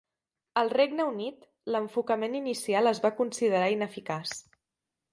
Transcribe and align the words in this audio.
Al 0.61 0.71
Regne 0.71 1.05
Unit, 1.09 1.43
l'enfocament 1.75 2.39
inicial 2.41 2.93
es 2.95 3.05
va 3.07 3.15
considerar 3.23 3.73
ineficaç. 3.79 4.39